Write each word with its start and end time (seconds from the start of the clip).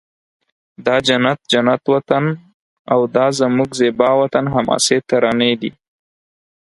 دا 0.85 0.95
جنت 1.07 1.39
جنت 1.51 1.81
وطن 1.93 2.25
او 2.91 2.99
دا 3.15 3.25
زموږ 3.39 3.69
زیبا 3.79 4.09
وطن 4.21 4.45
حماسې 4.55 4.97
ترانې 5.09 5.51
دي 5.61 5.71